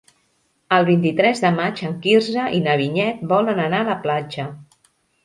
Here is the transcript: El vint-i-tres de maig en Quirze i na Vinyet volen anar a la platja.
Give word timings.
El 0.77 0.85
vint-i-tres 0.85 1.41
de 1.43 1.51
maig 1.57 1.83
en 1.89 1.93
Quirze 2.05 2.45
i 2.61 2.63
na 2.69 2.79
Vinyet 2.79 3.21
volen 3.33 3.63
anar 3.67 3.83
a 3.87 3.89
la 3.91 3.97
platja. 4.07 4.49